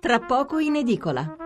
tra 0.00 0.18
poco 0.18 0.58
in 0.58 0.76
edicola. 0.76 1.36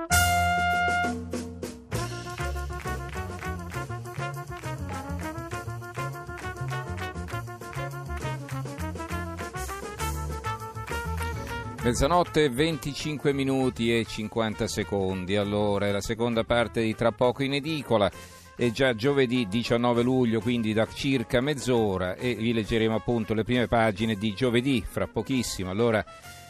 Mezzanotte 11.82 12.49
25 12.49 13.33
minuti 13.33 13.93
e 13.93 14.04
50 14.04 14.69
secondi. 14.69 15.35
Allora, 15.35 15.89
è 15.89 15.91
la 15.91 16.00
seconda 16.00 16.45
parte 16.45 16.80
di 16.80 16.95
Tra 16.95 17.11
poco 17.11 17.43
in 17.43 17.55
edicola. 17.55 18.09
È 18.55 18.71
già 18.71 18.95
giovedì 18.95 19.48
19 19.48 20.02
luglio, 20.05 20.41
quindi 20.41 20.73
da 20.73 20.86
circa 20.86 21.41
mezz'ora 21.41 22.14
e 22.14 22.36
vi 22.36 22.52
leggeremo 22.52 22.95
appunto 22.95 23.34
le 23.34 23.43
prime 23.43 23.66
pagine 23.66 24.14
di 24.14 24.32
giovedì, 24.32 24.80
fra 24.89 25.09
pochissimo. 25.09 25.71
Allora, 25.71 26.05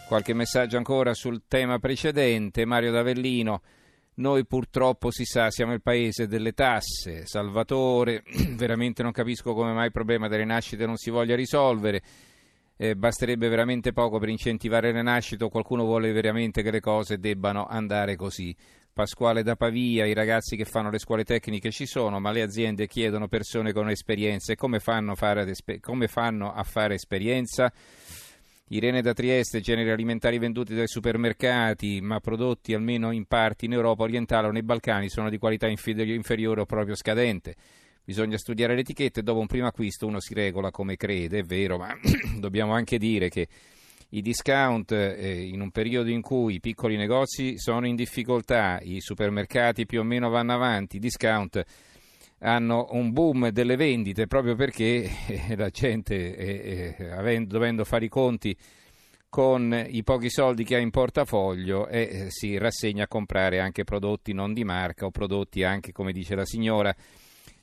qualche 0.07 0.35
messaggio 0.35 0.77
ancora 0.77 1.15
sul 1.15 1.43
tema 1.49 1.79
precedente. 1.79 2.65
Mario 2.65 2.93
D'Avellino. 2.93 3.63
Noi 4.17 4.47
purtroppo 4.47 5.11
si 5.11 5.25
sa 5.25 5.51
siamo 5.51 5.73
il 5.73 5.83
paese 5.83 6.29
delle 6.29 6.53
tasse. 6.53 7.27
Salvatore, 7.27 8.23
veramente 8.55 9.03
non 9.03 9.11
capisco 9.11 9.55
come 9.55 9.73
mai 9.73 9.87
il 9.87 9.93
problema 9.93 10.29
delle 10.29 10.45
nascite 10.45 10.87
non 10.87 10.97
si 10.97 11.11
voglia 11.11 11.35
risolvere. 11.35 12.03
Eh, 12.77 12.97
basterebbe 12.97 13.49
veramente 13.49 13.93
poco 13.93 14.19
per 14.19 14.29
incentivare 14.29 14.93
le 14.93 15.03
nascite 15.03 15.45
o 15.45 15.49
qualcuno 15.49 15.85
vuole 15.85 16.13
veramente 16.13 16.63
che 16.63 16.71
le 16.71 16.81
cose 16.81 17.19
debbano 17.19 17.67
andare 17.67 18.15
così. 18.15 18.55
Pasquale 18.93 19.43
da 19.43 19.57
Pavia, 19.57 20.07
i 20.07 20.15
ragazzi 20.15 20.55
che 20.55 20.65
fanno 20.65 20.91
le 20.91 21.01
scuole 21.01 21.25
tecniche 21.25 21.73
ci 21.73 21.85
sono, 21.85 22.21
ma 22.21 22.31
le 22.31 22.43
aziende 22.43 22.87
chiedono 22.87 23.27
persone 23.27 23.73
con 23.73 23.91
esperienze. 23.91 24.55
Come 24.55 24.79
fanno, 24.79 25.15
come 25.81 26.07
fanno 26.07 26.53
a 26.53 26.63
fare 26.63 26.95
esperienza? 26.95 27.73
Irene 28.75 29.03
da 29.03 29.13
Trieste, 29.13 29.61
generi 29.61 29.93
alimentari 29.93 30.37
venduti 30.39 30.75
dai 30.75 30.89
supermercati, 30.89 32.01
ma 32.01 32.19
prodotti 32.19 32.75
almeno 32.75 33.13
in 33.13 33.25
parte 33.25 33.67
in 33.67 33.73
Europa 33.73 34.03
orientale 34.03 34.49
o 34.49 34.51
nei 34.51 34.65
Balcani 34.65 35.09
sono 35.09 35.31
di 35.31 35.39
qualità 35.39 35.69
inferiore 35.69 36.61
o 36.61 36.65
proprio 36.67 36.97
scadente. 36.97 37.55
Bisogna 38.05 38.37
studiare 38.37 38.75
le 38.75 38.81
etichette 38.81 39.23
dopo 39.23 39.39
un 39.39 39.47
primo 39.47 39.69
acquisto 39.69 40.09
uno 40.09 40.19
si 40.19 40.35
regola 40.35 40.73
come 40.73 40.97
crede, 40.97 41.39
è 41.39 41.43
vero, 41.45 41.79
ma 41.79 41.95
dobbiamo 42.37 42.73
anche 42.73 42.99
dire 42.99 43.29
che 43.29 43.47
i 44.09 44.21
discount 44.21 44.91
eh, 44.91 45.43
in 45.43 45.61
un 45.61 45.71
periodo 45.71 46.11
in 46.11 46.21
cui 46.21 46.55
i 46.55 46.61
piccoli 46.61 46.97
negozi 46.97 47.57
sono 47.57 47.87
in 47.87 47.95
difficoltà, 47.95 48.81
i 48.83 49.01
supermercati 49.01 49.87
più 49.87 50.01
o 50.01 50.03
meno 50.03 50.31
vanno 50.31 50.53
avanti, 50.53 50.97
i 50.97 51.01
discount 51.01 51.65
hanno 52.45 52.89
un 52.91 53.13
boom 53.13 53.49
delle 53.49 53.77
vendite 53.77 54.27
proprio 54.27 54.55
perché 54.55 55.11
eh, 55.27 55.57
la 55.57 55.71
gente, 55.71 56.37
eh, 56.37 56.95
eh, 56.99 57.11
avendo, 57.11 57.55
dovendo 57.55 57.85
fare 57.85 58.05
i 58.05 58.09
conti 58.09 58.57
con 59.29 59.85
i 59.89 60.05
pochi 60.05 60.31
soldi 60.31 60.63
che 60.63 60.77
ha 60.77 60.79
in 60.79 60.91
portafoglio, 60.91 61.89
eh, 61.89 62.27
si 62.29 62.57
rassegna 62.57 63.05
a 63.05 63.09
comprare 63.09 63.59
anche 63.59 63.83
prodotti 63.83 64.33
non 64.33 64.53
di 64.53 64.63
marca 64.63 65.07
o 65.07 65.11
prodotti 65.11 65.65
anche, 65.65 65.91
come 65.91 66.13
dice 66.13 66.37
la 66.37 66.45
signora, 66.45 66.95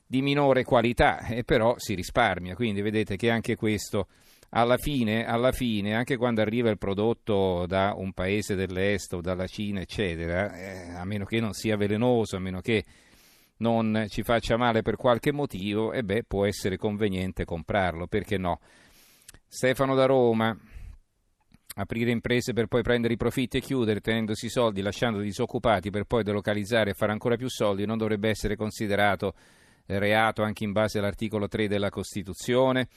di 0.06 0.22
minore 0.22 0.66
qualità, 0.66 1.26
e 1.28 1.46
però 1.46 1.76
si 1.78 1.94
risparmia. 1.94 2.56
Quindi 2.56 2.82
vedete 2.82 3.16
che 3.16 3.30
anche 3.30 3.56
questo 3.56 4.08
alla 4.50 4.76
fine, 4.76 5.26
alla 5.26 5.54
fine, 5.54 5.96
anche 5.96 6.18
quando 6.18 6.42
arriva 6.42 6.70
il 6.70 6.78
prodotto 6.78 7.66
da 7.68 7.94
un 7.96 8.12
paese 8.12 8.56
dell'est 8.56 9.14
o 9.14 9.22
dalla 9.22 9.48
Cina, 9.48 9.80
eccetera, 9.80 10.54
eh, 10.54 10.92
a 10.94 11.06
meno 11.06 11.24
che 11.24 11.40
non 11.40 11.54
sia 11.54 11.78
velenoso, 11.78 12.36
a 12.36 12.40
meno 12.40 12.60
che 12.60 12.84
non 13.62 14.06
ci 14.10 14.24
faccia 14.24 14.58
male 14.58 14.82
per 14.82 14.96
qualche 14.96 15.32
motivo, 15.32 15.94
e 15.94 16.04
beh, 16.04 16.24
può 16.24 16.46
essere 16.46 16.78
conveniente 16.78 17.46
comprarlo, 17.46 18.08
perché 18.08 18.38
no? 18.38 18.60
Stefano 19.48 19.96
da 19.96 20.06
Roma. 20.06 20.58
Aprire 21.76 22.12
imprese 22.12 22.52
per 22.52 22.68
poi 22.68 22.82
prendere 22.82 23.14
i 23.14 23.18
profitti 23.18 23.58
e 23.58 23.62
chiudere 23.62 24.02
tenendosi 24.02 24.50
soldi, 24.50 24.82
lasciando 24.82 25.20
disoccupati 25.20 25.90
per 25.90 26.04
poi 26.04 26.22
delocalizzare 26.22 26.90
e 26.90 26.94
fare 26.94 27.14
ancora 27.14 27.38
più 27.38 27.48
soldi 27.48 27.86
non 27.86 27.98
dovrebbe 27.98 28.28
essere 28.28 28.58
considerato 28.58 29.34
reato 29.86 30.44
anche 30.44 30.66
in 30.66 30.74
base 30.74 31.00
all'articolo 31.00 31.48
3 31.48 31.70
della 31.70 31.90
Costituzione. 31.90 32.90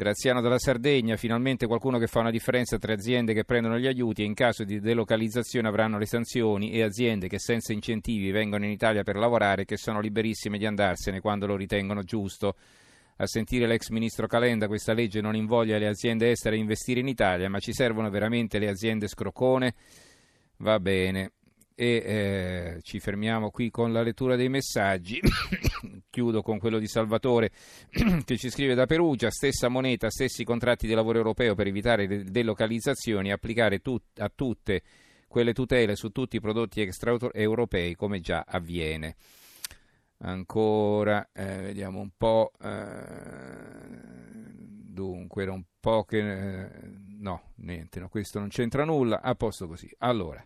Graziano 0.00 0.40
della 0.40 0.58
Sardegna, 0.58 1.18
finalmente 1.18 1.66
qualcuno 1.66 1.98
che 1.98 2.06
fa 2.06 2.20
una 2.20 2.30
differenza 2.30 2.78
tra 2.78 2.94
aziende 2.94 3.34
che 3.34 3.44
prendono 3.44 3.78
gli 3.78 3.86
aiuti 3.86 4.22
e 4.22 4.24
in 4.24 4.32
caso 4.32 4.64
di 4.64 4.80
delocalizzazione 4.80 5.68
avranno 5.68 5.98
le 5.98 6.06
sanzioni 6.06 6.70
e 6.70 6.82
aziende 6.82 7.28
che 7.28 7.38
senza 7.38 7.74
incentivi 7.74 8.30
vengono 8.30 8.64
in 8.64 8.70
Italia 8.70 9.02
per 9.02 9.16
lavorare 9.16 9.66
che 9.66 9.76
sono 9.76 10.00
liberissime 10.00 10.56
di 10.56 10.64
andarsene 10.64 11.20
quando 11.20 11.46
lo 11.46 11.54
ritengono 11.54 12.02
giusto. 12.02 12.56
A 13.16 13.26
sentire 13.26 13.66
l'ex 13.66 13.90
ministro 13.90 14.26
Calenda, 14.26 14.68
questa 14.68 14.94
legge 14.94 15.20
non 15.20 15.36
invoglia 15.36 15.76
le 15.76 15.88
aziende 15.88 16.30
estere 16.30 16.56
a 16.56 16.58
investire 16.58 17.00
in 17.00 17.06
Italia, 17.08 17.50
ma 17.50 17.58
ci 17.58 17.74
servono 17.74 18.08
veramente 18.08 18.58
le 18.58 18.70
aziende 18.70 19.06
scroccone? 19.06 19.74
Va 20.56 20.80
bene 20.80 21.32
e 21.74 21.86
eh, 21.86 22.78
ci 22.82 23.00
fermiamo 23.00 23.50
qui 23.50 23.70
con 23.70 23.92
la 23.92 24.02
lettura 24.02 24.36
dei 24.36 24.48
messaggi. 24.48 25.20
Chiudo 26.10 26.42
con 26.42 26.58
quello 26.58 26.78
di 26.78 26.86
Salvatore 26.86 27.50
che 28.24 28.36
ci 28.36 28.50
scrive 28.50 28.74
da 28.74 28.86
Perugia, 28.86 29.30
stessa 29.30 29.68
moneta, 29.68 30.10
stessi 30.10 30.44
contratti 30.44 30.86
di 30.86 30.94
lavoro 30.94 31.18
europeo 31.18 31.54
per 31.54 31.66
evitare 31.68 32.06
le 32.06 32.24
delocalizzazioni, 32.24 33.32
applicare 33.32 33.78
tut- 33.78 34.18
a 34.18 34.30
tutte 34.34 34.82
quelle 35.28 35.52
tutele 35.52 35.94
su 35.94 36.10
tutti 36.10 36.36
i 36.36 36.40
prodotti 36.40 36.80
extraeuropei 36.80 37.94
come 37.94 38.20
già 38.20 38.44
avviene. 38.46 39.14
Ancora, 40.22 41.30
eh, 41.32 41.60
vediamo 41.62 42.00
un 42.00 42.10
po'. 42.16 42.52
Eh, 42.60 44.10
dunque, 44.52 45.42
era 45.42 45.52
un 45.52 45.64
po' 45.78 46.04
che. 46.04 46.18
Eh, 46.18 46.70
no, 47.18 47.52
niente, 47.56 48.00
no, 48.00 48.08
questo 48.08 48.38
non 48.38 48.48
c'entra 48.48 48.84
nulla. 48.84 49.22
A 49.22 49.34
posto 49.34 49.66
così. 49.66 49.88
Allora. 49.98 50.44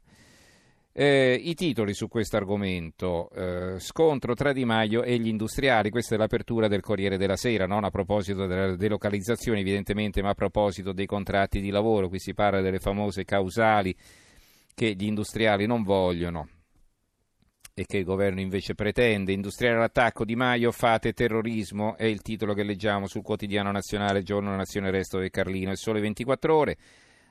Eh, 0.96 1.34
I 1.42 1.54
titoli 1.54 1.92
su 1.92 2.06
questo 2.06 2.36
argomento, 2.36 3.28
eh, 3.30 3.80
scontro 3.80 4.34
tra 4.34 4.52
Di 4.52 4.64
Maio 4.64 5.02
e 5.02 5.18
gli 5.18 5.26
industriali, 5.26 5.90
questa 5.90 6.14
è 6.14 6.18
l'apertura 6.18 6.68
del 6.68 6.82
Corriere 6.82 7.16
della 7.16 7.34
Sera, 7.34 7.66
non 7.66 7.82
a 7.82 7.90
proposito 7.90 8.46
della 8.46 8.76
delocalizzazione 8.76 9.58
evidentemente, 9.58 10.22
ma 10.22 10.28
a 10.28 10.34
proposito 10.34 10.92
dei 10.92 11.06
contratti 11.06 11.60
di 11.60 11.70
lavoro, 11.70 12.08
qui 12.08 12.20
si 12.20 12.32
parla 12.32 12.60
delle 12.60 12.78
famose 12.78 13.24
causali 13.24 13.92
che 14.72 14.94
gli 14.94 15.06
industriali 15.06 15.66
non 15.66 15.82
vogliono 15.82 16.48
e 17.74 17.86
che 17.86 17.96
il 17.96 18.04
governo 18.04 18.38
invece 18.38 18.76
pretende. 18.76 19.32
Industriale 19.32 19.78
all'attacco 19.78 20.24
Di 20.24 20.36
Maio, 20.36 20.70
fate 20.70 21.12
terrorismo, 21.12 21.96
è 21.96 22.04
il 22.04 22.22
titolo 22.22 22.54
che 22.54 22.62
leggiamo 22.62 23.08
sul 23.08 23.22
quotidiano 23.22 23.72
nazionale 23.72 24.22
Giorno 24.22 24.54
Nazione 24.54 24.92
Resto 24.92 25.18
del 25.18 25.30
Carlino, 25.30 25.72
il 25.72 25.76
sole 25.76 25.98
24 25.98 26.56
ore 26.56 26.76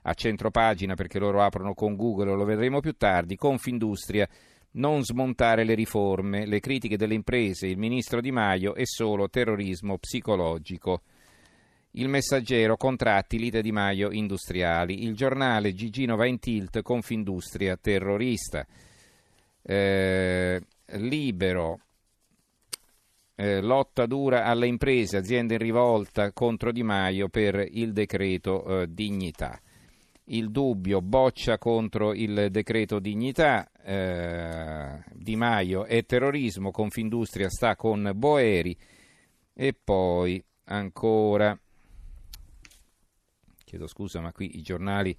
a 0.04 0.14
centro 0.14 0.52
pagina 0.52 0.96
perché 0.96 1.20
loro 1.20 1.42
aprono 1.42 1.74
con 1.74 1.96
Google, 1.96 2.36
lo 2.36 2.46
vedremo 2.46 2.80
più 2.80 2.94
tardi, 2.94 3.36
Confindustria 3.36 4.28
non 4.74 5.04
smontare 5.04 5.64
le 5.64 5.76
riforme, 5.76 6.46
le 6.46 6.60
critiche 6.60 6.98
delle 6.98 7.14
imprese, 7.14 7.68
il 7.68 7.78
ministro 7.78 8.22
Di 8.22 8.32
Maio 8.32 8.76
e 8.76 8.86
solo 8.86 9.30
terrorismo 9.30 9.98
psicologico. 9.98 11.02
Il 11.92 12.10
messaggero, 12.10 12.76
contratti, 12.76 13.38
lite 13.38 13.62
Di 13.62 13.72
Maio, 13.72 14.12
industriali. 14.12 15.04
Il 15.04 15.16
giornale, 15.16 15.74
Gigino 15.74 16.16
va 16.16 16.26
in 16.26 16.40
tilt, 16.40 16.82
Confindustria, 16.82 17.78
terrorista. 17.78 18.66
Eh, 19.62 20.62
libero, 20.94 21.80
eh, 23.36 23.62
lotta 23.62 24.08
dura 24.08 24.46
alle 24.46 24.66
imprese, 24.66 25.18
aziende 25.18 25.54
in 25.54 25.60
rivolta 25.60 26.32
contro 26.32 26.72
Di 26.72 26.82
Maio 26.82 27.30
per 27.30 27.64
il 27.70 27.94
decreto 27.94 28.82
eh, 28.82 28.88
dignità 28.90 29.62
il 30.26 30.52
dubbio, 30.52 31.02
boccia 31.02 31.58
contro 31.58 32.14
il 32.14 32.48
decreto 32.50 33.00
dignità, 33.00 33.70
eh, 33.84 35.04
Di 35.14 35.36
Maio 35.36 35.86
è 35.86 36.06
terrorismo, 36.06 36.72
Confindustria 36.72 37.50
sta 37.50 37.76
con 37.76 38.12
Boeri. 38.16 38.78
E 39.54 39.74
poi 39.74 40.44
ancora, 40.66 41.58
chiedo 43.64 43.88
scusa 43.88 44.20
ma 44.22 44.32
qui 44.32 44.58
i 44.58 44.62
giornali 44.62 45.16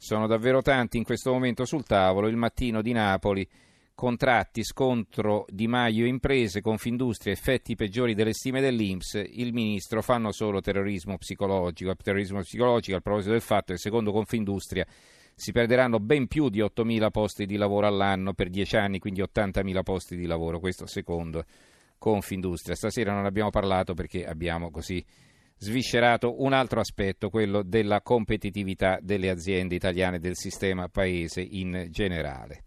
sono 0.00 0.26
davvero 0.26 0.62
tanti 0.62 0.96
in 0.96 1.04
questo 1.04 1.32
momento 1.32 1.64
sul 1.64 1.84
tavolo, 1.84 2.28
il 2.28 2.36
mattino 2.36 2.82
di 2.82 2.92
Napoli 2.92 3.48
contratti, 3.98 4.62
scontro 4.62 5.44
Di 5.48 5.66
Maio 5.66 6.06
imprese, 6.06 6.60
Confindustria, 6.60 7.32
effetti 7.32 7.74
peggiori 7.74 8.14
delle 8.14 8.32
stime 8.32 8.60
dell'Inps, 8.60 9.20
il 9.28 9.52
ministro 9.52 10.02
fanno 10.02 10.30
solo 10.30 10.60
terrorismo 10.60 11.18
psicologico. 11.18 11.92
Terrorismo 11.96 12.38
psicologico 12.38 12.96
a 12.96 13.00
proposito 13.00 13.32
del 13.32 13.40
fatto 13.40 13.72
che 13.72 13.78
secondo 13.80 14.12
Confindustria 14.12 14.86
si 15.34 15.50
perderanno 15.50 15.98
ben 15.98 16.28
più 16.28 16.48
di 16.48 16.60
8.000 16.60 17.10
posti 17.10 17.44
di 17.44 17.56
lavoro 17.56 17.88
all'anno 17.88 18.34
per 18.34 18.50
10 18.50 18.76
anni, 18.76 19.00
quindi 19.00 19.20
80.000 19.20 19.82
posti 19.82 20.16
di 20.16 20.26
lavoro, 20.26 20.60
questo 20.60 20.86
secondo 20.86 21.44
Confindustria. 21.98 22.76
Stasera 22.76 23.12
non 23.12 23.24
abbiamo 23.24 23.50
parlato 23.50 23.94
perché 23.94 24.24
abbiamo 24.24 24.70
così 24.70 25.04
sviscerato 25.56 26.40
un 26.40 26.52
altro 26.52 26.78
aspetto, 26.78 27.30
quello 27.30 27.64
della 27.64 28.00
competitività 28.02 29.00
delle 29.02 29.28
aziende 29.28 29.74
italiane 29.74 30.20
del 30.20 30.36
sistema 30.36 30.88
paese 30.88 31.40
in 31.40 31.88
generale. 31.90 32.62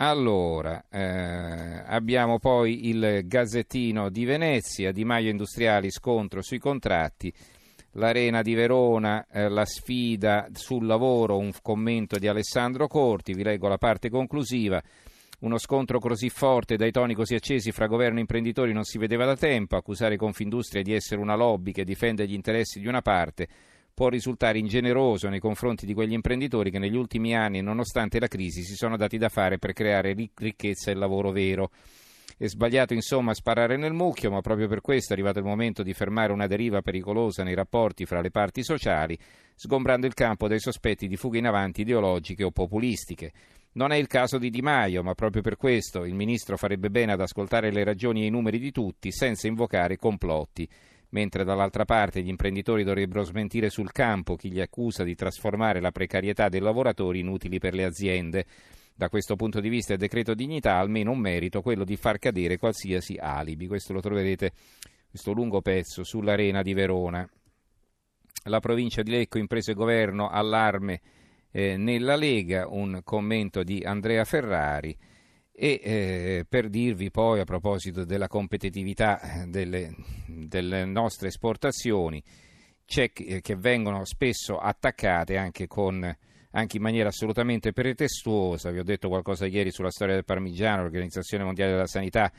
Allora, 0.00 0.84
eh, 0.90 1.82
abbiamo 1.84 2.38
poi 2.38 2.88
il 2.88 3.22
Gazzettino 3.24 4.10
di 4.10 4.24
Venezia, 4.24 4.92
Di 4.92 5.04
Maio 5.04 5.28
Industriali, 5.28 5.90
scontro 5.90 6.40
sui 6.40 6.58
contratti. 6.58 7.32
l'Arena 7.92 8.42
di 8.42 8.54
Verona, 8.54 9.26
eh, 9.28 9.48
la 9.48 9.64
sfida 9.64 10.46
sul 10.52 10.86
lavoro, 10.86 11.38
un 11.38 11.50
commento 11.62 12.16
di 12.18 12.28
Alessandro 12.28 12.86
Corti, 12.86 13.32
vi 13.32 13.42
leggo 13.42 13.66
la 13.66 13.78
parte 13.78 14.08
conclusiva. 14.08 14.80
Uno 15.40 15.58
scontro 15.58 15.98
così 15.98 16.28
forte, 16.28 16.76
dai 16.76 16.92
toni 16.92 17.14
così 17.14 17.34
accesi 17.34 17.72
fra 17.72 17.88
governo 17.88 18.18
e 18.18 18.20
imprenditori 18.20 18.72
non 18.72 18.84
si 18.84 18.98
vedeva 18.98 19.24
da 19.24 19.34
tempo, 19.34 19.74
accusare 19.74 20.16
Confindustria 20.16 20.82
di 20.82 20.92
essere 20.92 21.20
una 21.20 21.34
lobby 21.34 21.72
che 21.72 21.82
difende 21.82 22.24
gli 22.28 22.34
interessi 22.34 22.78
di 22.78 22.86
una 22.86 23.02
parte 23.02 23.48
può 23.98 24.08
risultare 24.08 24.60
ingeneroso 24.60 25.28
nei 25.28 25.40
confronti 25.40 25.84
di 25.84 25.92
quegli 25.92 26.12
imprenditori 26.12 26.70
che 26.70 26.78
negli 26.78 26.94
ultimi 26.94 27.34
anni, 27.34 27.60
nonostante 27.60 28.20
la 28.20 28.28
crisi, 28.28 28.62
si 28.62 28.76
sono 28.76 28.96
dati 28.96 29.18
da 29.18 29.28
fare 29.28 29.58
per 29.58 29.72
creare 29.72 30.14
ricchezza 30.36 30.92
e 30.92 30.94
lavoro 30.94 31.32
vero. 31.32 31.72
È 32.36 32.46
sbagliato 32.46 32.94
insomma 32.94 33.34
sparare 33.34 33.76
nel 33.76 33.92
mucchio, 33.92 34.30
ma 34.30 34.40
proprio 34.40 34.68
per 34.68 34.82
questo 34.82 35.10
è 35.10 35.16
arrivato 35.16 35.40
il 35.40 35.46
momento 35.46 35.82
di 35.82 35.94
fermare 35.94 36.30
una 36.30 36.46
deriva 36.46 36.80
pericolosa 36.80 37.42
nei 37.42 37.56
rapporti 37.56 38.06
fra 38.06 38.20
le 38.20 38.30
parti 38.30 38.62
sociali, 38.62 39.18
sgombrando 39.56 40.06
il 40.06 40.14
campo 40.14 40.46
dai 40.46 40.60
sospetti 40.60 41.08
di 41.08 41.16
fughe 41.16 41.38
in 41.38 41.48
avanti 41.48 41.80
ideologiche 41.80 42.44
o 42.44 42.52
populistiche. 42.52 43.32
Non 43.72 43.90
è 43.90 43.96
il 43.96 44.06
caso 44.06 44.38
di 44.38 44.50
Di 44.50 44.62
Maio, 44.62 45.02
ma 45.02 45.14
proprio 45.14 45.42
per 45.42 45.56
questo 45.56 46.04
il 46.04 46.14
ministro 46.14 46.56
farebbe 46.56 46.88
bene 46.88 47.14
ad 47.14 47.20
ascoltare 47.20 47.72
le 47.72 47.82
ragioni 47.82 48.22
e 48.22 48.26
i 48.26 48.30
numeri 48.30 48.60
di 48.60 48.70
tutti 48.70 49.10
senza 49.10 49.48
invocare 49.48 49.96
complotti 49.96 50.68
mentre 51.10 51.44
dall'altra 51.44 51.84
parte 51.84 52.22
gli 52.22 52.28
imprenditori 52.28 52.84
dovrebbero 52.84 53.22
smentire 53.22 53.70
sul 53.70 53.92
campo 53.92 54.36
chi 54.36 54.50
li 54.50 54.60
accusa 54.60 55.04
di 55.04 55.14
trasformare 55.14 55.80
la 55.80 55.90
precarietà 55.90 56.48
dei 56.48 56.60
lavoratori 56.60 57.20
in 57.20 57.28
utili 57.28 57.58
per 57.58 57.74
le 57.74 57.84
aziende. 57.84 58.46
Da 58.94 59.08
questo 59.08 59.36
punto 59.36 59.60
di 59.60 59.68
vista 59.68 59.92
il 59.92 59.98
decreto 59.98 60.34
dignità 60.34 60.74
ha 60.74 60.80
almeno 60.80 61.12
un 61.12 61.20
merito, 61.20 61.62
quello 61.62 61.84
di 61.84 61.96
far 61.96 62.18
cadere 62.18 62.58
qualsiasi 62.58 63.16
alibi. 63.16 63.68
Questo 63.68 63.92
lo 63.92 64.00
troverete, 64.00 64.52
questo 65.08 65.32
lungo 65.32 65.60
pezzo, 65.60 66.02
sull'arena 66.02 66.62
di 66.62 66.74
Verona. 66.74 67.28
La 68.44 68.60
provincia 68.60 69.02
di 69.02 69.10
Lecco, 69.10 69.38
imprese 69.38 69.70
e 69.70 69.74
governo, 69.74 70.28
allarme 70.28 71.00
eh, 71.52 71.76
nella 71.76 72.16
Lega, 72.16 72.66
un 72.68 73.00
commento 73.04 73.62
di 73.62 73.82
Andrea 73.84 74.24
Ferrari. 74.24 74.96
E 75.60 75.80
eh, 75.82 76.46
per 76.48 76.68
dirvi 76.68 77.10
poi 77.10 77.40
a 77.40 77.44
proposito 77.44 78.04
della 78.04 78.28
competitività 78.28 79.44
delle, 79.48 79.92
delle 80.26 80.84
nostre 80.84 81.28
esportazioni, 81.28 82.22
che, 82.84 83.10
che 83.10 83.56
vengono 83.56 84.04
spesso 84.04 84.56
attaccate 84.56 85.36
anche, 85.36 85.66
con, 85.66 86.16
anche, 86.52 86.76
in 86.76 86.82
maniera 86.82 87.08
assolutamente 87.08 87.72
pretestuosa. 87.72 88.70
Vi 88.70 88.78
ho 88.78 88.84
detto 88.84 89.08
qualcosa 89.08 89.46
ieri 89.46 89.72
sulla 89.72 89.90
storia 89.90 90.14
del 90.14 90.24
parmigiano, 90.24 90.82
l'Organizzazione 90.82 91.42
Mondiale 91.42 91.72
della 91.72 91.86
Sanità, 91.86 92.30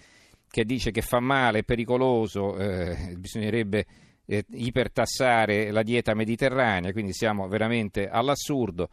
che 0.47 0.63
dice 0.63 0.91
che 0.91 1.01
fa 1.01 1.19
male, 1.19 1.59
è 1.59 1.63
pericoloso, 1.63 2.57
eh, 2.57 3.15
bisognerebbe 3.17 3.85
eh, 4.25 4.45
ipertassare 4.53 5.71
la 5.71 5.83
dieta 5.83 6.13
mediterranea, 6.13 6.93
quindi 6.93 7.11
siamo 7.11 7.49
veramente 7.49 8.07
all'assurdo. 8.07 8.89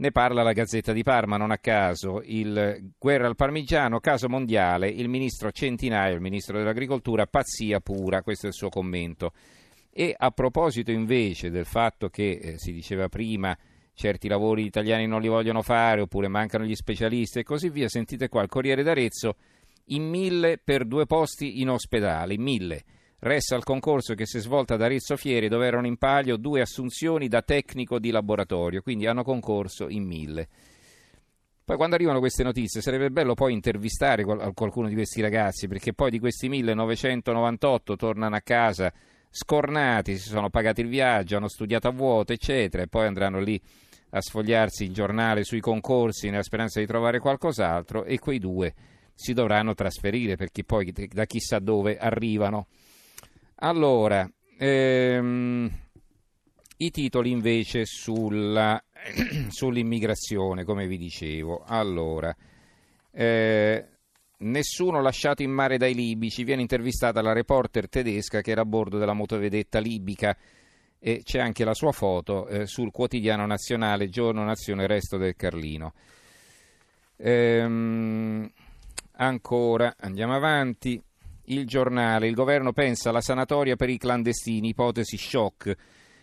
Ne 0.00 0.12
parla 0.12 0.42
la 0.42 0.54
Gazzetta 0.54 0.94
di 0.94 1.02
Parma, 1.02 1.36
non 1.36 1.50
a 1.50 1.58
caso. 1.58 2.22
Il 2.24 2.94
guerra 2.98 3.26
al 3.26 3.36
parmigiano, 3.36 4.00
caso 4.00 4.30
mondiale, 4.30 4.88
il 4.88 5.10
ministro 5.10 5.50
Centinaio, 5.50 6.14
il 6.14 6.22
ministro 6.22 6.56
dell'agricoltura, 6.56 7.26
pazzia 7.26 7.80
pura, 7.80 8.22
questo 8.22 8.46
è 8.46 8.48
il 8.48 8.54
suo 8.54 8.70
commento. 8.70 9.34
E 9.90 10.14
a 10.16 10.30
proposito 10.30 10.90
invece 10.90 11.50
del 11.50 11.66
fatto 11.66 12.08
che 12.08 12.30
eh, 12.30 12.54
si 12.56 12.72
diceva 12.72 13.10
prima 13.10 13.54
certi 13.92 14.26
lavori 14.26 14.64
italiani 14.64 15.06
non 15.06 15.20
li 15.20 15.28
vogliono 15.28 15.60
fare 15.60 16.00
oppure 16.00 16.28
mancano 16.28 16.64
gli 16.64 16.74
specialisti 16.74 17.40
e 17.40 17.42
così 17.42 17.68
via, 17.68 17.86
sentite 17.90 18.30
qua 18.30 18.40
il 18.40 18.48
Corriere 18.48 18.82
d'Arezzo 18.82 19.36
in 19.88 20.08
mille 20.08 20.56
per 20.56 20.86
due 20.86 21.04
posti 21.04 21.60
in 21.60 21.68
ospedale, 21.68 22.32
in 22.32 22.40
mille. 22.40 22.84
Resta 23.22 23.54
al 23.54 23.64
concorso 23.64 24.14
che 24.14 24.24
si 24.24 24.38
è 24.38 24.40
svolta 24.40 24.74
ad 24.74 24.82
Arezzo 24.82 25.14
Fieri 25.14 25.48
dove 25.48 25.66
erano 25.66 25.86
in 25.86 25.98
palio 25.98 26.38
due 26.38 26.62
assunzioni 26.62 27.28
da 27.28 27.42
tecnico 27.42 27.98
di 27.98 28.10
laboratorio, 28.10 28.80
quindi 28.80 29.06
hanno 29.06 29.22
concorso 29.22 29.88
in 29.90 30.04
mille. 30.04 30.48
Poi 31.62 31.76
quando 31.76 31.96
arrivano 31.96 32.18
queste 32.18 32.42
notizie 32.42 32.80
sarebbe 32.80 33.10
bello 33.10 33.34
poi 33.34 33.52
intervistare 33.52 34.24
qualcuno 34.24 34.88
di 34.88 34.94
questi 34.94 35.20
ragazzi 35.20 35.68
perché 35.68 35.92
poi 35.92 36.10
di 36.10 36.18
questi 36.18 36.48
1998 36.48 37.94
tornano 37.94 38.36
a 38.36 38.40
casa 38.40 38.90
scornati, 39.28 40.16
si 40.16 40.28
sono 40.30 40.48
pagati 40.48 40.80
il 40.80 40.88
viaggio, 40.88 41.36
hanno 41.36 41.48
studiato 41.48 41.88
a 41.88 41.92
vuoto 41.92 42.32
eccetera 42.32 42.82
e 42.82 42.88
poi 42.88 43.06
andranno 43.06 43.38
lì 43.38 43.60
a 44.12 44.20
sfogliarsi 44.22 44.84
il 44.84 44.94
giornale 44.94 45.44
sui 45.44 45.60
concorsi 45.60 46.30
nella 46.30 46.42
speranza 46.42 46.80
di 46.80 46.86
trovare 46.86 47.18
qualcos'altro 47.18 48.04
e 48.04 48.18
quei 48.18 48.38
due 48.38 48.74
si 49.14 49.34
dovranno 49.34 49.74
trasferire 49.74 50.36
perché 50.36 50.64
poi 50.64 50.90
da 50.90 51.26
chissà 51.26 51.58
dove 51.58 51.98
arrivano. 51.98 52.66
Allora, 53.62 54.26
ehm, 54.58 55.70
i 56.78 56.90
titoli 56.90 57.30
invece 57.30 57.84
sulla, 57.84 58.82
sull'immigrazione, 59.48 60.64
come 60.64 60.86
vi 60.86 60.96
dicevo. 60.96 61.62
Allora, 61.66 62.34
eh, 63.12 63.86
nessuno 64.38 65.02
lasciato 65.02 65.42
in 65.42 65.50
mare 65.50 65.76
dai 65.76 65.94
libici. 65.94 66.42
Viene 66.42 66.62
intervistata 66.62 67.20
la 67.20 67.34
reporter 67.34 67.90
tedesca 67.90 68.40
che 68.40 68.50
era 68.50 68.62
a 68.62 68.66
bordo 68.66 68.96
della 68.96 69.12
motovedetta 69.12 69.78
libica 69.78 70.34
e 70.98 71.20
c'è 71.22 71.38
anche 71.38 71.64
la 71.64 71.74
sua 71.74 71.92
foto 71.92 72.46
eh, 72.48 72.66
sul 72.66 72.90
quotidiano 72.90 73.44
nazionale 73.44 74.08
Giorno 74.08 74.42
Nazione 74.42 74.86
Resto 74.86 75.18
del 75.18 75.36
Carlino. 75.36 75.92
Ehm, 77.16 78.50
ancora, 79.16 79.96
andiamo 79.98 80.34
avanti 80.34 81.02
il 81.50 81.66
giornale, 81.66 82.26
il 82.26 82.34
governo 82.34 82.72
pensa 82.72 83.10
alla 83.10 83.20
sanatoria 83.20 83.76
per 83.76 83.90
i 83.90 83.98
clandestini, 83.98 84.68
ipotesi 84.68 85.16
shock. 85.16 85.74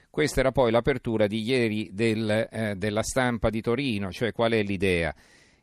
Questa 0.10 0.40
era 0.40 0.52
poi 0.52 0.72
l'apertura 0.72 1.28
di 1.28 1.42
ieri 1.42 1.90
del, 1.92 2.48
eh, 2.50 2.76
della 2.76 3.04
stampa 3.04 3.50
di 3.50 3.62
Torino, 3.62 4.12
cioè 4.12 4.32
qual 4.32 4.54
è 4.54 4.64
l'idea? 4.64 5.14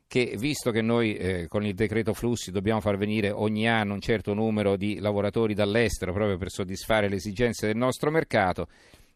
Che 0.07 0.37
visto 0.39 0.71
che 0.71 0.83
noi 0.83 1.17
eh, 1.17 1.49
con 1.49 1.65
il 1.65 1.75
decreto 1.75 2.13
flussi 2.13 2.53
dobbiamo 2.53 2.81
far 2.81 2.97
venire 2.97 3.31
ogni 3.31 3.69
anno 3.69 3.95
un 3.95 4.01
certo 4.01 4.33
numero 4.35 4.77
di 4.77 5.01
lavoratori 5.01 5.55
dall'estero 5.55 6.13
proprio 6.13 6.37
per 6.37 6.51
soddisfare 6.51 7.09
le 7.09 7.17
esigenze 7.17 7.67
del 7.67 7.77
nostro 7.77 8.11
mercato, 8.11 8.69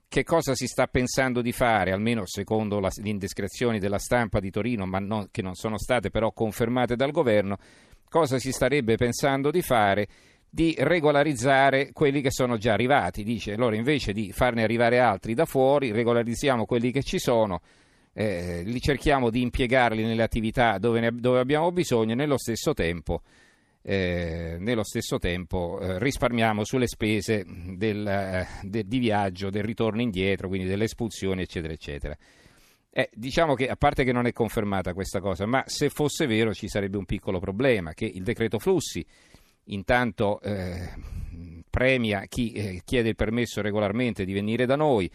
che 0.08 0.24
cosa 0.24 0.54
si 0.54 0.66
sta 0.66 0.86
pensando 0.86 1.42
di 1.42 1.52
fare, 1.52 1.92
almeno 1.92 2.22
secondo 2.24 2.80
la, 2.80 2.88
le 3.02 3.10
indiscrezioni 3.10 3.78
della 3.78 3.98
stampa 3.98 4.40
di 4.40 4.50
Torino, 4.50 4.86
ma 4.86 4.98
no, 4.98 5.28
che 5.30 5.42
non 5.42 5.54
sono 5.54 5.78
state 5.78 6.10
però 6.10 6.32
confermate 6.32 6.96
dal 6.96 7.10
governo, 7.10 7.58
cosa 8.08 8.38
si 8.38 8.50
starebbe 8.50 8.96
pensando 8.96 9.50
di 9.50 9.62
fare 9.62 10.08
di 10.50 10.74
regolarizzare 10.78 11.90
quelli 11.92 12.20
che 12.20 12.30
sono 12.30 12.56
già 12.56 12.72
arrivati. 12.72 13.22
Dice 13.22 13.52
allora 13.52 13.76
invece 13.76 14.12
di 14.12 14.32
farne 14.32 14.62
arrivare 14.62 14.98
altri 14.98 15.34
da 15.34 15.44
fuori, 15.44 15.92
regolarizziamo 15.92 16.64
quelli 16.64 16.90
che 16.90 17.02
ci 17.02 17.18
sono, 17.18 17.60
eh, 18.12 18.62
li 18.64 18.80
cerchiamo 18.80 19.30
di 19.30 19.42
impiegarli 19.42 20.02
nelle 20.02 20.22
attività 20.22 20.78
dove, 20.78 21.00
ne, 21.00 21.10
dove 21.12 21.38
abbiamo 21.38 21.70
bisogno 21.70 22.12
e 22.12 22.16
nello 22.16 22.38
stesso 22.38 22.72
tempo, 22.74 23.22
eh, 23.82 24.56
nello 24.58 24.82
stesso 24.82 25.18
tempo 25.18 25.78
eh, 25.80 25.98
risparmiamo 25.98 26.64
sulle 26.64 26.88
spese 26.88 27.44
del, 27.46 28.06
eh, 28.06 28.46
de, 28.62 28.84
di 28.86 28.98
viaggio, 28.98 29.50
del 29.50 29.62
ritorno 29.62 30.00
indietro, 30.00 30.48
quindi 30.48 30.66
delle 30.66 30.84
espulsioni, 30.84 31.42
eccetera, 31.42 31.72
eccetera. 31.72 32.16
Eh, 32.90 33.10
diciamo 33.12 33.54
che 33.54 33.68
a 33.68 33.76
parte 33.76 34.02
che 34.02 34.12
non 34.12 34.26
è 34.26 34.32
confermata 34.32 34.94
questa 34.94 35.20
cosa, 35.20 35.46
ma 35.46 35.62
se 35.66 35.88
fosse 35.88 36.26
vero 36.26 36.52
ci 36.52 36.68
sarebbe 36.68 36.96
un 36.96 37.04
piccolo 37.04 37.38
problema, 37.38 37.92
che 37.92 38.06
il 38.06 38.24
decreto 38.24 38.58
flussi 38.58 39.04
intanto 39.68 40.40
eh, 40.40 40.90
premia 41.68 42.24
chi 42.26 42.52
eh, 42.52 42.82
chiede 42.84 43.10
il 43.10 43.16
permesso 43.16 43.60
regolarmente 43.60 44.24
di 44.24 44.32
venire 44.32 44.66
da 44.66 44.76
noi, 44.76 45.10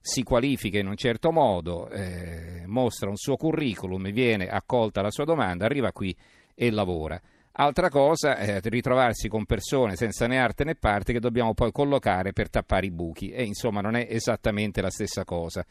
si 0.00 0.22
qualifica 0.22 0.78
in 0.78 0.86
un 0.86 0.96
certo 0.96 1.30
modo, 1.30 1.88
eh, 1.90 2.62
mostra 2.66 3.08
un 3.08 3.16
suo 3.16 3.36
curriculum, 3.36 4.10
viene 4.10 4.48
accolta 4.48 5.02
la 5.02 5.10
sua 5.10 5.24
domanda, 5.24 5.64
arriva 5.64 5.92
qui 5.92 6.14
e 6.54 6.70
lavora. 6.70 7.20
Altra 7.60 7.90
cosa 7.90 8.36
è 8.36 8.60
ritrovarsi 8.62 9.28
con 9.28 9.44
persone 9.44 9.96
senza 9.96 10.28
né 10.28 10.38
arte 10.38 10.62
né 10.62 10.76
parte 10.76 11.12
che 11.12 11.18
dobbiamo 11.18 11.54
poi 11.54 11.72
collocare 11.72 12.32
per 12.32 12.48
tappare 12.48 12.86
i 12.86 12.90
buchi 12.92 13.30
e 13.30 13.42
insomma 13.42 13.80
non 13.80 13.96
è 13.96 14.06
esattamente 14.08 14.80
la 14.80 14.90
stessa 14.90 15.24
cosa. 15.24 15.66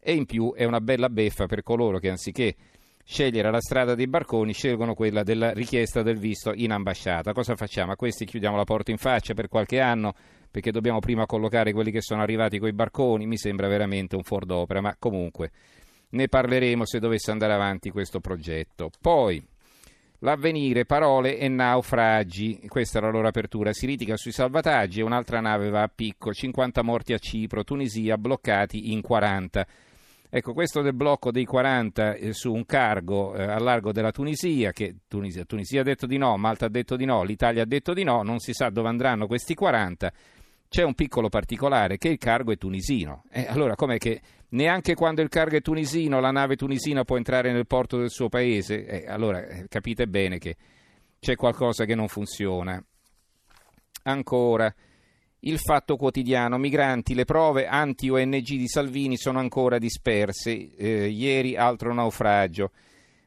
E 0.00 0.12
in 0.14 0.26
più 0.26 0.52
è 0.54 0.64
una 0.64 0.80
bella 0.80 1.08
beffa 1.08 1.46
per 1.46 1.62
coloro 1.62 1.98
che 1.98 2.10
anziché 2.10 2.54
scegliere 3.10 3.50
la 3.50 3.60
strada 3.62 3.94
dei 3.94 4.06
barconi, 4.06 4.52
scelgono 4.52 4.92
quella 4.92 5.22
della 5.22 5.52
richiesta 5.52 6.02
del 6.02 6.18
visto 6.18 6.52
in 6.54 6.72
ambasciata. 6.72 7.32
Cosa 7.32 7.56
facciamo? 7.56 7.92
A 7.92 7.96
questi 7.96 8.26
chiudiamo 8.26 8.54
la 8.54 8.64
porta 8.64 8.90
in 8.90 8.98
faccia 8.98 9.32
per 9.32 9.48
qualche 9.48 9.80
anno 9.80 10.12
perché 10.50 10.70
dobbiamo 10.70 10.98
prima 10.98 11.24
collocare 11.24 11.72
quelli 11.72 11.90
che 11.90 12.02
sono 12.02 12.20
arrivati 12.20 12.58
con 12.58 12.68
i 12.68 12.74
barconi, 12.74 13.26
mi 13.26 13.38
sembra 13.38 13.66
veramente 13.66 14.14
un 14.14 14.22
fuor 14.24 14.44
d'opera, 14.44 14.82
ma 14.82 14.94
comunque 14.98 15.50
ne 16.10 16.28
parleremo 16.28 16.84
se 16.84 16.98
dovesse 16.98 17.30
andare 17.30 17.54
avanti 17.54 17.90
questo 17.90 18.20
progetto. 18.20 18.90
Poi 19.00 19.42
L'avvenire, 20.22 20.84
parole 20.84 21.38
e 21.38 21.46
naufragi. 21.46 22.62
Questa 22.66 22.98
è 22.98 23.02
la 23.02 23.10
loro 23.10 23.28
apertura. 23.28 23.72
Si 23.72 23.86
litiga 23.86 24.16
sui 24.16 24.32
salvataggi 24.32 24.98
e 24.98 25.04
un'altra 25.04 25.38
nave 25.38 25.70
va 25.70 25.82
a 25.82 25.90
picco. 25.94 26.32
50 26.32 26.82
morti 26.82 27.12
a 27.12 27.18
Cipro, 27.18 27.62
Tunisia 27.62 28.18
bloccati 28.18 28.90
in 28.92 29.00
40. 29.00 29.64
Ecco, 30.30 30.52
questo 30.52 30.82
del 30.82 30.92
blocco 30.92 31.30
dei 31.30 31.46
40 31.46 32.14
eh, 32.14 32.32
su 32.34 32.52
un 32.52 32.66
cargo 32.66 33.34
eh, 33.34 33.42
a 33.44 33.58
largo 33.58 33.92
della 33.92 34.10
Tunisia, 34.10 34.72
che 34.72 34.96
Tunisia, 35.08 35.44
Tunisia, 35.44 35.80
ha 35.80 35.84
detto 35.84 36.06
di 36.06 36.18
no, 36.18 36.36
Malta 36.36 36.66
ha 36.66 36.68
detto 36.68 36.96
di 36.96 37.06
no, 37.06 37.22
l'Italia 37.22 37.62
ha 37.62 37.66
detto 37.66 37.94
di 37.94 38.04
no, 38.04 38.22
non 38.22 38.38
si 38.38 38.52
sa 38.52 38.68
dove 38.68 38.88
andranno 38.88 39.26
questi 39.26 39.54
40, 39.54 40.12
c'è 40.68 40.82
un 40.82 40.92
piccolo 40.92 41.30
particolare 41.30 41.96
che 41.96 42.08
il 42.08 42.18
cargo 42.18 42.52
è 42.52 42.58
tunisino. 42.58 43.24
Eh, 43.30 43.46
allora 43.48 43.74
com'è 43.74 43.96
che 43.96 44.20
neanche 44.50 44.94
quando 44.94 45.22
il 45.22 45.30
cargo 45.30 45.56
è 45.56 45.62
tunisino 45.62 46.20
la 46.20 46.30
nave 46.30 46.56
tunisina 46.56 47.04
può 47.04 47.16
entrare 47.16 47.50
nel 47.50 47.66
porto 47.66 47.96
del 47.96 48.10
suo 48.10 48.28
paese? 48.28 48.84
Eh, 48.84 49.08
allora 49.08 49.46
eh, 49.46 49.66
capite 49.66 50.06
bene 50.08 50.36
che 50.36 50.56
c'è 51.18 51.36
qualcosa 51.36 51.86
che 51.86 51.94
non 51.94 52.08
funziona. 52.08 52.82
Ancora, 54.02 54.72
il 55.40 55.58
fatto 55.58 55.96
quotidiano, 55.96 56.58
migranti, 56.58 57.14
le 57.14 57.24
prove 57.24 57.66
anti-ONG 57.66 58.44
di 58.44 58.66
Salvini 58.66 59.16
sono 59.16 59.38
ancora 59.38 59.78
disperse, 59.78 60.74
eh, 60.74 61.08
ieri 61.08 61.56
altro 61.56 61.94
naufragio. 61.94 62.72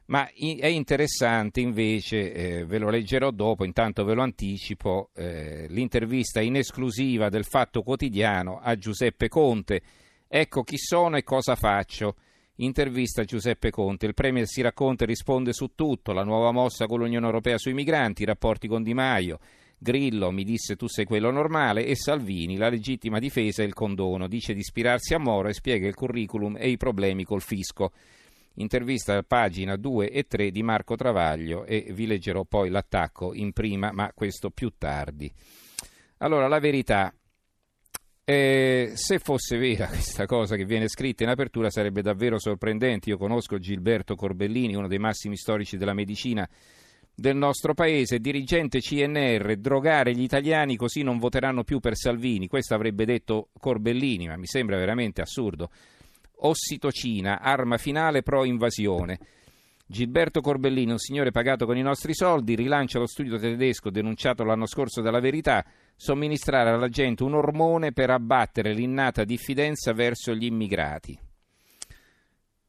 Ma 0.06 0.28
è 0.28 0.66
interessante 0.66 1.60
invece, 1.60 2.32
eh, 2.32 2.64
ve 2.66 2.78
lo 2.78 2.90
leggerò 2.90 3.30
dopo, 3.30 3.64
intanto 3.64 4.04
ve 4.04 4.12
lo 4.12 4.22
anticipo, 4.22 5.10
eh, 5.14 5.66
l'intervista 5.70 6.42
in 6.42 6.56
esclusiva 6.56 7.30
del 7.30 7.44
Fatto 7.44 7.82
Quotidiano 7.82 8.58
a 8.58 8.76
Giuseppe 8.76 9.28
Conte. 9.28 9.80
Ecco 10.28 10.64
chi 10.64 10.76
sono 10.76 11.16
e 11.16 11.22
cosa 11.22 11.54
faccio. 11.54 12.16
Intervista 12.56 13.22
a 13.22 13.24
Giuseppe 13.24 13.70
Conte. 13.70 14.04
Il 14.04 14.12
Premier 14.12 14.46
si 14.46 14.60
racconta 14.60 15.04
e 15.04 15.06
risponde 15.06 15.54
su 15.54 15.74
tutto, 15.74 16.12
la 16.12 16.24
nuova 16.24 16.52
mossa 16.52 16.84
con 16.86 16.98
l'Unione 16.98 17.24
Europea 17.24 17.56
sui 17.56 17.72
migranti, 17.72 18.22
i 18.22 18.26
rapporti 18.26 18.68
con 18.68 18.82
Di 18.82 18.92
Maio. 18.92 19.38
Grillo 19.82 20.30
mi 20.30 20.44
disse 20.44 20.76
tu 20.76 20.86
sei 20.86 21.04
quello 21.04 21.32
normale 21.32 21.84
e 21.84 21.96
Salvini 21.96 22.56
la 22.56 22.68
legittima 22.68 23.18
difesa 23.18 23.62
e 23.62 23.66
il 23.66 23.74
condono. 23.74 24.28
Dice 24.28 24.54
di 24.54 24.60
ispirarsi 24.60 25.12
a 25.12 25.18
Moro 25.18 25.48
e 25.48 25.54
spiega 25.54 25.88
il 25.88 25.94
curriculum 25.96 26.56
e 26.56 26.68
i 26.68 26.76
problemi 26.76 27.24
col 27.24 27.42
fisco 27.42 27.90
intervista 28.56 29.16
a 29.16 29.24
pagina 29.24 29.76
2 29.76 30.10
e 30.10 30.24
3 30.24 30.50
di 30.50 30.62
Marco 30.62 30.94
Travaglio 30.94 31.64
e 31.64 31.88
vi 31.92 32.06
leggerò 32.06 32.44
poi 32.44 32.70
l'attacco 32.70 33.34
in 33.34 33.52
prima, 33.52 33.90
ma 33.90 34.12
questo 34.14 34.50
più 34.50 34.72
tardi. 34.78 35.32
Allora, 36.18 36.46
la 36.46 36.60
verità, 36.60 37.12
eh, 38.24 38.92
se 38.94 39.18
fosse 39.18 39.58
vera 39.58 39.88
questa 39.90 40.26
cosa 40.26 40.54
che 40.54 40.64
viene 40.64 40.86
scritta 40.86 41.24
in 41.24 41.30
apertura 41.30 41.70
sarebbe 41.70 42.02
davvero 42.02 42.38
sorprendente. 42.38 43.10
Io 43.10 43.16
conosco 43.16 43.58
Gilberto 43.58 44.14
Corbellini, 44.14 44.76
uno 44.76 44.86
dei 44.86 44.98
massimi 44.98 45.36
storici 45.36 45.76
della 45.76 45.94
medicina 45.94 46.48
del 47.14 47.36
nostro 47.36 47.74
paese, 47.74 48.18
dirigente 48.18 48.80
CNR, 48.80 49.56
drogare 49.56 50.14
gli 50.14 50.22
italiani 50.22 50.76
così 50.76 51.02
non 51.02 51.18
voteranno 51.18 51.64
più 51.64 51.78
per 51.78 51.96
Salvini. 51.96 52.48
Questo 52.48 52.74
avrebbe 52.74 53.04
detto 53.04 53.48
Corbellini, 53.58 54.26
ma 54.28 54.36
mi 54.36 54.46
sembra 54.46 54.76
veramente 54.76 55.20
assurdo 55.20 55.70
ossitocina, 56.42 57.40
arma 57.40 57.76
finale 57.76 58.22
pro 58.22 58.44
invasione. 58.44 59.18
Gilberto 59.86 60.40
Corbellini, 60.40 60.92
un 60.92 60.98
signore 60.98 61.30
pagato 61.30 61.66
con 61.66 61.76
i 61.76 61.82
nostri 61.82 62.14
soldi, 62.14 62.54
rilancia 62.54 62.98
lo 62.98 63.06
studio 63.06 63.38
tedesco 63.38 63.90
denunciato 63.90 64.42
l'anno 64.42 64.66
scorso 64.66 65.02
dalla 65.02 65.20
Verità, 65.20 65.64
somministrare 65.96 66.70
alla 66.70 66.88
gente 66.88 67.24
un 67.24 67.34
ormone 67.34 67.92
per 67.92 68.10
abbattere 68.10 68.72
l'innata 68.72 69.24
diffidenza 69.24 69.92
verso 69.92 70.34
gli 70.34 70.44
immigrati. 70.44 71.18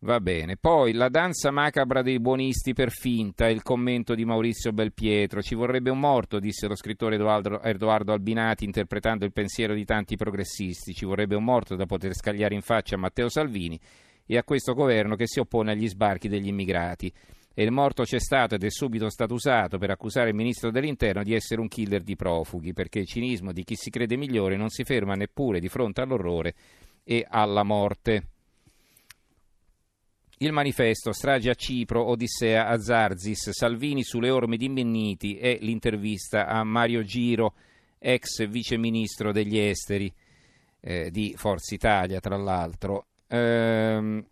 Va 0.03 0.19
bene. 0.19 0.57
Poi 0.57 0.91
la 0.91 1.07
danza 1.07 1.49
macabra 1.49 2.01
dei 2.01 2.19
buonisti 2.19 2.73
per 2.73 2.91
finta, 2.91 3.47
il 3.47 3.63
commento 3.63 4.15
di 4.15 4.25
Maurizio 4.25 4.73
Belpietro. 4.73 5.41
Ci 5.41 5.55
vorrebbe 5.55 5.91
un 5.91 5.99
morto, 5.99 6.39
disse 6.39 6.67
lo 6.67 6.75
scrittore 6.75 7.15
Edoardo, 7.15 8.11
Albinati 8.11 8.65
interpretando 8.65 9.23
il 9.23 9.31
pensiero 9.31 9.73
di 9.73 9.85
tanti 9.85 10.17
progressisti. 10.17 10.93
Ci 10.93 11.05
vorrebbe 11.05 11.35
un 11.35 11.45
morto 11.45 11.77
da 11.77 11.85
poter 11.85 12.13
scagliare 12.15 12.53
in 12.53 12.59
faccia 12.59 12.95
a 12.95 12.97
Matteo 12.97 13.29
Salvini 13.29 13.79
e 14.25 14.37
a 14.37 14.43
questo 14.43 14.73
governo 14.73 15.15
che 15.15 15.25
si 15.25 15.39
oppone 15.39 15.71
agli 15.71 15.87
sbarchi 15.87 16.27
degli 16.27 16.47
immigrati. 16.47 17.09
E 17.53 17.63
il 17.63 17.71
morto 17.71 18.03
c'è 18.03 18.19
stato 18.19 18.55
ed 18.55 18.63
è 18.65 18.69
subito 18.69 19.09
stato 19.09 19.35
usato 19.35 19.77
per 19.77 19.89
accusare 19.89 20.31
il 20.31 20.35
ministro 20.35 20.69
dell'interno 20.69 21.23
di 21.23 21.33
essere 21.33 21.61
un 21.61 21.69
killer 21.69 22.03
di 22.03 22.17
profughi, 22.17 22.73
perché 22.73 22.99
il 22.99 23.07
cinismo 23.07 23.53
di 23.53 23.63
chi 23.63 23.75
si 23.75 23.89
crede 23.89 24.17
migliore 24.17 24.57
non 24.57 24.67
si 24.67 24.83
ferma 24.83 25.13
neppure 25.13 25.61
di 25.61 25.69
fronte 25.69 26.01
all'orrore 26.01 26.55
e 27.05 27.25
alla 27.25 27.63
morte. 27.63 28.32
Il 30.37 30.51
manifesto, 30.51 31.13
strage 31.13 31.49
a 31.49 31.53
Cipro, 31.53 32.09
Odissea 32.09 32.67
a 32.67 32.79
Zarzis, 32.79 33.51
Salvini 33.51 34.03
sulle 34.03 34.29
orme 34.29 34.57
di 34.57 34.67
Menniti 34.67 35.37
e 35.37 35.57
l'intervista 35.61 36.47
a 36.47 36.63
Mario 36.63 37.03
Giro, 37.03 37.53
ex 37.99 38.45
viceministro 38.47 39.31
degli 39.31 39.57
esteri 39.57 40.11
eh, 40.81 41.11
di 41.11 41.33
Forza 41.37 41.73
Italia, 41.75 42.19
tra 42.19 42.35
l'altro. 42.35 43.05
Ehm, 43.27 44.25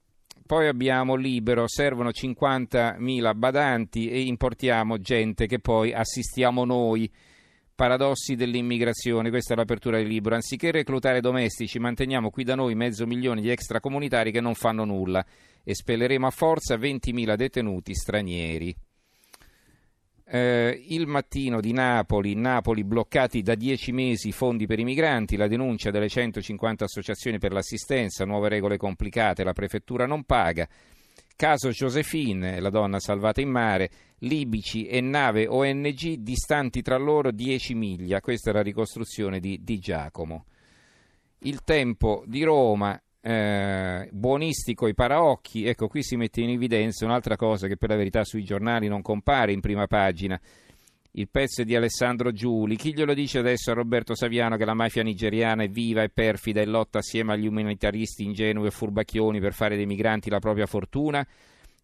poi 0.45 0.67
abbiamo 0.67 1.15
Libero, 1.15 1.67
servono 1.67 2.09
50.000 2.09 3.35
badanti 3.37 4.09
e 4.09 4.23
importiamo 4.23 4.97
gente 4.97 5.47
che 5.47 5.59
poi 5.59 5.93
assistiamo 5.93 6.65
noi. 6.65 7.09
Paradossi 7.81 8.35
dell'immigrazione, 8.35 9.31
questa 9.31 9.55
è 9.55 9.57
l'apertura 9.57 9.97
del 9.97 10.05
libro. 10.05 10.35
Anziché 10.35 10.69
reclutare 10.69 11.19
domestici, 11.19 11.79
manteniamo 11.79 12.29
qui 12.29 12.43
da 12.43 12.53
noi 12.53 12.75
mezzo 12.75 13.07
milione 13.07 13.41
di 13.41 13.49
extracomunitari 13.49 14.31
che 14.31 14.39
non 14.39 14.53
fanno 14.53 14.85
nulla 14.85 15.25
espelleremo 15.63 16.27
a 16.27 16.29
forza 16.29 16.75
20.000 16.75 17.35
detenuti 17.35 17.95
stranieri. 17.95 18.75
Eh, 20.25 20.85
il 20.89 21.07
mattino 21.07 21.59
di 21.59 21.73
Napoli, 21.73 22.35
Napoli 22.35 22.83
bloccati 22.83 23.41
da 23.41 23.55
10 23.55 23.91
mesi 23.93 24.27
i 24.27 24.31
fondi 24.31 24.67
per 24.67 24.77
i 24.77 24.83
migranti, 24.83 25.35
la 25.35 25.47
denuncia 25.47 25.89
delle 25.89 26.07
150 26.07 26.83
associazioni 26.83 27.39
per 27.39 27.51
l'assistenza, 27.51 28.25
nuove 28.25 28.49
regole 28.49 28.77
complicate, 28.77 29.43
la 29.43 29.53
prefettura 29.53 30.05
non 30.05 30.23
paga. 30.23 30.69
Caso 31.41 31.69
Josephine, 31.69 32.59
la 32.59 32.69
donna 32.69 32.99
salvata 32.99 33.41
in 33.41 33.49
mare, 33.49 33.89
libici 34.19 34.85
e 34.85 35.01
nave 35.01 35.47
ONG 35.47 36.17
distanti 36.17 36.83
tra 36.83 36.97
loro 36.97 37.31
10 37.31 37.73
miglia. 37.73 38.21
Questa 38.21 38.51
è 38.51 38.53
la 38.53 38.61
ricostruzione 38.61 39.39
di, 39.39 39.59
di 39.63 39.79
Giacomo. 39.79 40.45
Il 41.39 41.63
tempo 41.63 42.23
di 42.27 42.43
Roma, 42.43 43.01
eh, 43.19 44.07
buonistico 44.11 44.85
i 44.85 44.93
paraocchi, 44.93 45.65
ecco 45.65 45.87
qui 45.87 46.03
si 46.03 46.15
mette 46.15 46.41
in 46.41 46.51
evidenza 46.51 47.05
un'altra 47.05 47.35
cosa 47.37 47.65
che 47.65 47.75
per 47.75 47.89
la 47.89 47.95
verità 47.95 48.23
sui 48.23 48.43
giornali 48.43 48.87
non 48.87 49.01
compare 49.01 49.51
in 49.51 49.61
prima 49.61 49.87
pagina. 49.87 50.39
Il 51.13 51.27
pezzo 51.27 51.65
di 51.65 51.75
Alessandro 51.75 52.31
Giuli. 52.31 52.77
Chi 52.77 52.93
glielo 52.93 53.13
dice 53.13 53.39
adesso 53.39 53.69
a 53.69 53.73
Roberto 53.73 54.15
Saviano 54.15 54.55
che 54.55 54.63
la 54.63 54.73
mafia 54.73 55.03
nigeriana 55.03 55.63
è 55.63 55.67
viva 55.67 56.03
e 56.03 56.09
perfida 56.09 56.61
e 56.61 56.65
lotta 56.65 56.99
assieme 56.99 57.33
agli 57.33 57.47
umanitaristi 57.47 58.23
ingenui 58.23 58.67
e 58.67 58.71
furbacchioni 58.71 59.41
per 59.41 59.51
fare 59.51 59.75
dei 59.75 59.85
migranti 59.85 60.29
la 60.29 60.39
propria 60.39 60.67
fortuna? 60.67 61.27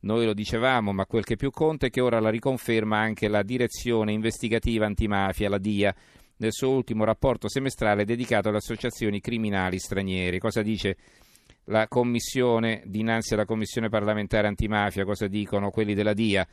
Noi 0.02 0.24
lo 0.24 0.34
dicevamo, 0.34 0.94
ma 0.94 1.06
quel 1.06 1.26
che 1.26 1.36
più 1.36 1.52
conta 1.52 1.88
è 1.88 1.90
che 1.90 2.00
ora 2.00 2.22
la 2.22 2.30
riconferma 2.30 2.98
anche 2.98 3.28
la 3.28 3.44
direzione 3.44 4.14
investigativa 4.14 4.86
antimafia, 4.86 5.50
la 5.50 5.58
DIA, 5.58 5.94
nel 6.38 6.54
suo 6.54 6.70
ultimo 6.70 7.04
rapporto 7.04 7.50
semestrale 7.50 8.06
dedicato 8.06 8.48
alle 8.48 8.60
associazioni 8.60 9.20
criminali 9.20 9.78
straniere. 9.78 10.38
Cosa 10.38 10.62
dice 10.62 10.96
la 11.66 11.90
commissione 11.90 12.82
dinanzi 12.86 13.34
alla 13.34 13.44
commissione 13.44 13.90
parlamentare 13.90 14.48
antimafia, 14.48 15.04
cosa 15.04 15.28
dicono 15.28 15.70
quelli 15.70 15.94
della 15.94 16.14
DIA? 16.14 16.48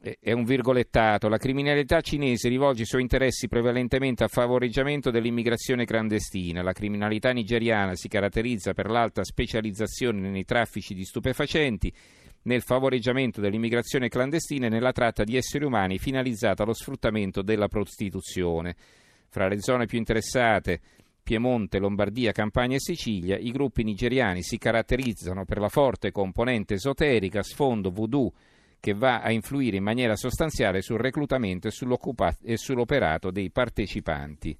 È 0.00 0.30
un 0.30 0.44
virgolettato. 0.44 1.28
La 1.28 1.38
criminalità 1.38 2.00
cinese 2.00 2.48
rivolge 2.48 2.82
i 2.82 2.86
suoi 2.86 3.02
interessi 3.02 3.48
prevalentemente 3.48 4.22
a 4.22 4.28
favoreggiamento 4.28 5.10
dell'immigrazione 5.10 5.84
clandestina. 5.84 6.62
La 6.62 6.72
criminalità 6.72 7.32
nigeriana 7.32 7.96
si 7.96 8.06
caratterizza 8.06 8.74
per 8.74 8.88
l'alta 8.90 9.24
specializzazione 9.24 10.30
nei 10.30 10.44
traffici 10.44 10.94
di 10.94 11.04
stupefacenti, 11.04 11.92
nel 12.42 12.62
favoreggiamento 12.62 13.40
dell'immigrazione 13.40 14.08
clandestina 14.08 14.66
e 14.66 14.68
nella 14.70 14.92
tratta 14.92 15.24
di 15.24 15.36
esseri 15.36 15.64
umani 15.64 15.98
finalizzata 15.98 16.62
allo 16.62 16.74
sfruttamento 16.74 17.42
della 17.42 17.66
prostituzione. 17.66 18.76
Fra 19.28 19.48
le 19.48 19.60
zone 19.60 19.86
più 19.86 19.98
interessate 19.98 20.80
Piemonte, 21.24 21.80
Lombardia, 21.80 22.30
Campania 22.30 22.76
e 22.76 22.80
Sicilia, 22.80 23.36
i 23.36 23.50
gruppi 23.50 23.82
nigeriani 23.82 24.42
si 24.42 24.58
caratterizzano 24.58 25.44
per 25.44 25.58
la 25.58 25.68
forte 25.68 26.12
componente 26.12 26.74
esoterica, 26.74 27.42
sfondo 27.42 27.90
voodoo, 27.90 28.32
che 28.80 28.94
va 28.94 29.20
a 29.20 29.30
influire 29.30 29.76
in 29.76 29.82
maniera 29.82 30.16
sostanziale 30.16 30.82
sul 30.82 30.98
reclutamento 30.98 31.68
e, 31.68 32.56
sull'operato 32.56 33.30
dei 33.30 33.50
partecipanti. 33.50 34.56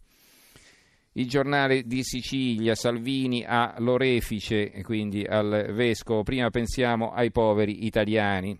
Il 1.12 1.28
giornale 1.28 1.82
di 1.82 2.04
Sicilia, 2.04 2.74
Salvini 2.74 3.44
a 3.44 3.74
Lorefice, 3.78 4.70
quindi 4.82 5.24
al 5.24 5.72
vescovo, 5.72 6.22
prima 6.22 6.50
pensiamo 6.50 7.12
ai 7.12 7.30
poveri 7.30 7.86
italiani. 7.86 8.56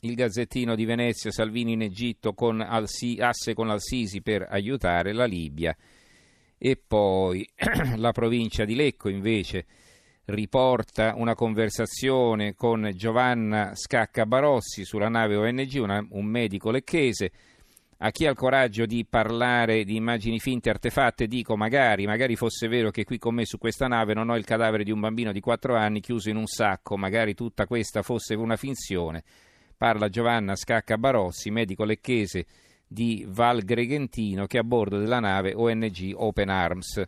Il 0.00 0.14
Gazzettino 0.14 0.74
di 0.74 0.84
Venezia, 0.84 1.30
Salvini 1.30 1.72
in 1.72 1.82
Egitto 1.82 2.34
con 2.34 2.60
Alsi, 2.60 3.16
asse 3.20 3.54
con 3.54 3.70
Al-Sisi 3.70 4.20
per 4.20 4.46
aiutare 4.48 5.12
la 5.12 5.24
Libia 5.24 5.74
e 6.58 6.76
poi 6.76 7.48
la 7.96 8.12
provincia 8.12 8.64
di 8.64 8.74
Lecco 8.74 9.08
invece 9.08 9.66
riporta 10.26 11.14
una 11.16 11.34
conversazione 11.34 12.54
con 12.54 12.90
Giovanna 12.94 13.72
Scacca 13.74 14.26
Barossi 14.26 14.84
sulla 14.84 15.08
nave 15.08 15.36
ONG, 15.36 15.78
una, 15.80 16.04
un 16.10 16.24
medico 16.24 16.70
lecchese. 16.70 17.30
A 17.98 18.10
chi 18.10 18.26
ha 18.26 18.30
il 18.30 18.36
coraggio 18.36 18.84
di 18.84 19.06
parlare 19.08 19.84
di 19.84 19.96
immagini 19.96 20.38
finte 20.38 20.68
artefatte, 20.68 21.26
dico 21.26 21.56
magari, 21.56 22.04
magari 22.06 22.36
fosse 22.36 22.68
vero 22.68 22.90
che 22.90 23.04
qui 23.04 23.18
con 23.18 23.34
me 23.34 23.46
su 23.46 23.56
questa 23.56 23.86
nave 23.86 24.12
non 24.12 24.28
ho 24.28 24.36
il 24.36 24.44
cadavere 24.44 24.84
di 24.84 24.90
un 24.90 25.00
bambino 25.00 25.32
di 25.32 25.40
4 25.40 25.76
anni 25.76 26.00
chiuso 26.00 26.28
in 26.28 26.36
un 26.36 26.46
sacco, 26.46 26.98
magari 26.98 27.34
tutta 27.34 27.66
questa 27.66 28.02
fosse 28.02 28.34
una 28.34 28.56
finzione. 28.56 29.22
Parla 29.78 30.08
Giovanna 30.08 30.56
Scacca 30.56 30.98
Barossi, 30.98 31.50
medico 31.50 31.84
lecchese 31.84 32.44
di 32.86 33.24
Val 33.28 33.62
Gregentino 33.62 34.46
che 34.46 34.58
è 34.58 34.60
a 34.60 34.64
bordo 34.64 34.98
della 34.98 35.20
nave 35.20 35.54
ONG 35.54 36.12
Open 36.14 36.48
Arms. 36.48 37.02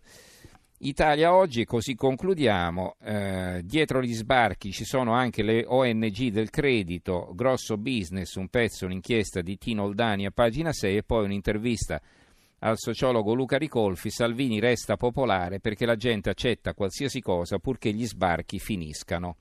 Italia 0.81 1.35
oggi, 1.35 1.65
così 1.65 1.97
concludiamo, 1.97 2.97
eh, 3.03 3.63
dietro 3.65 4.01
gli 4.01 4.15
sbarchi 4.15 4.71
ci 4.71 4.85
sono 4.85 5.13
anche 5.13 5.43
le 5.43 5.65
ONG 5.67 6.29
del 6.29 6.51
credito, 6.51 7.33
grosso 7.35 7.77
business, 7.77 8.37
un 8.37 8.47
pezzo, 8.47 8.85
un'inchiesta 8.85 9.41
di 9.41 9.59
Tino 9.59 9.83
Oldani 9.83 10.27
a 10.27 10.31
pagina 10.31 10.73
6 10.73 10.99
e 10.99 11.03
poi 11.03 11.25
un'intervista 11.25 12.01
al 12.61 12.77
sociologo 12.77 13.35
Luca 13.35 13.59
Ricolfi, 13.59 14.09
Salvini 14.11 14.61
resta 14.61 14.97
popolare 14.97 15.59
perché 15.59 15.85
la 15.85 15.97
gente 15.97 16.31
accetta 16.31 16.75
qualsiasi 16.75 17.21
cosa 17.21 17.59
purché 17.59 17.93
gli 17.93 18.07
sbarchi 18.07 18.61
finiscano. 18.61 19.37